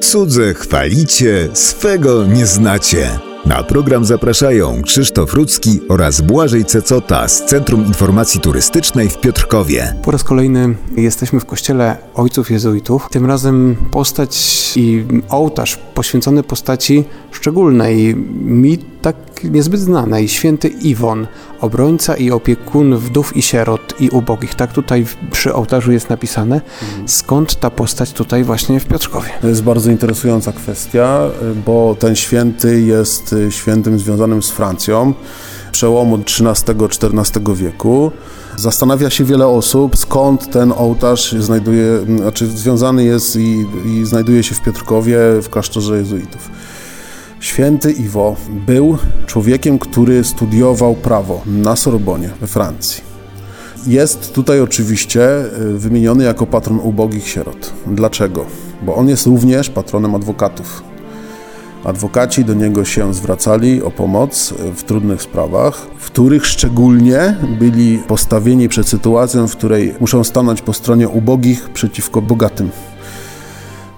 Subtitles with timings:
[0.00, 3.18] Cudze chwalicie, swego nie znacie.
[3.46, 9.94] Na program zapraszają Krzysztof Rudzki oraz Błażej Cecota z Centrum Informacji Turystycznej w Piotrkowie.
[10.02, 13.08] Po raz kolejny jesteśmy w kościele ojców jezuitów.
[13.10, 21.26] Tym razem postać i ołtarz poświęcony postaci szczególnej, mi tak niezbyt znanej, święty Iwon,
[21.60, 24.54] obrońca i opiekun wdów i sierot i ubogich.
[24.54, 26.60] Tak tutaj przy ołtarzu jest napisane.
[27.06, 29.30] Skąd ta postać tutaj właśnie w Piotrkowie?
[29.40, 31.20] To jest bardzo interesująca kwestia,
[31.66, 35.14] bo ten święty jest świętym związanym z Francją
[35.72, 38.12] przełomu XIII-XIV wieku.
[38.56, 44.54] Zastanawia się wiele osób, skąd ten ołtarz znajduje, znaczy związany jest i, i znajduje się
[44.54, 46.50] w Piotrkowie w klasztorze jezuitów.
[47.42, 53.02] Święty Iwo był człowiekiem, który studiował prawo na Sorbonie we Francji.
[53.86, 55.28] Jest tutaj oczywiście
[55.74, 57.72] wymieniony jako patron ubogich sierot.
[57.86, 58.44] Dlaczego?
[58.82, 60.82] Bo on jest również patronem adwokatów.
[61.84, 68.68] Adwokaci do niego się zwracali o pomoc w trudnych sprawach, w których szczególnie byli postawieni
[68.68, 72.70] przed sytuacją, w której muszą stanąć po stronie ubogich przeciwko bogatym.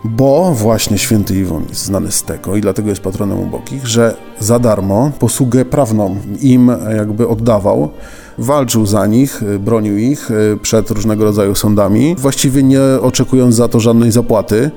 [0.05, 4.59] Bo właśnie święty Iwon jest znany z tego i dlatego jest patronem ubogich, że za
[4.59, 7.91] darmo posługę prawną im jakby oddawał,
[8.39, 10.29] walczył za nich, bronił ich
[10.63, 14.71] przed różnego rodzaju sądami, właściwie nie oczekując za to żadnej zapłaty,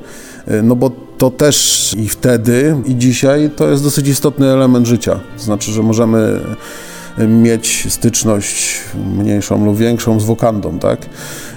[0.63, 5.19] no bo to też i wtedy, i dzisiaj to jest dosyć istotny element życia.
[5.37, 6.39] To znaczy, że możemy
[7.17, 8.79] mieć styczność
[9.17, 10.99] mniejszą lub większą z wokandą, tak?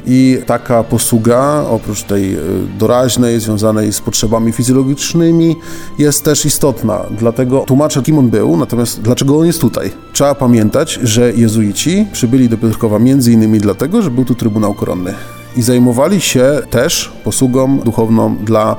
[0.06, 2.36] I taka posługa, oprócz tej
[2.78, 5.56] doraźnej, związanej z potrzebami fizjologicznymi,
[5.98, 7.00] jest też istotna.
[7.18, 9.90] Dlatego tłumaczę, kim on był, natomiast dlaczego on jest tutaj.
[10.12, 15.14] Trzeba pamiętać, że jezuici przybyli do Piotrkowa innymi dlatego, że był tu Trybunał Koronny
[15.56, 18.76] i zajmowali się też posługą duchowną dla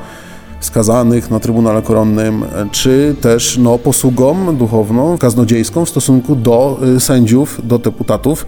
[0.62, 7.80] skazanych na Trybunale Koronnym, czy też no, posługą duchowną, kaznodziejską w stosunku do sędziów, do
[7.80, 8.46] deputatów,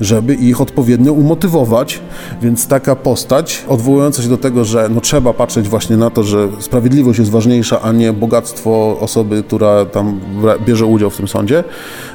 [0.00, 2.00] żeby ich odpowiednio umotywować.
[2.42, 6.48] Więc taka postać, odwołująca się do tego, że no, trzeba patrzeć właśnie na to, że
[6.60, 10.20] sprawiedliwość jest ważniejsza, a nie bogactwo osoby, która tam
[10.66, 11.64] bierze udział w tym sądzie,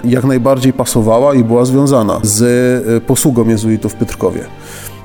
[0.03, 4.45] jak najbardziej pasowała i była związana z posługą jezuitów w Piotrkowie.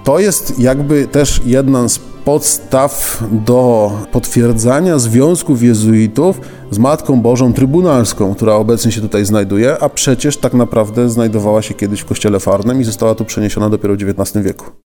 [0.05, 8.35] To jest jakby też jedna z podstaw do potwierdzania związków jezuitów z Matką Bożą Trybunalską,
[8.35, 12.81] która obecnie się tutaj znajduje, a przecież tak naprawdę znajdowała się kiedyś w kościele Farnym
[12.81, 14.84] i została tu przeniesiona dopiero w XIX wieku.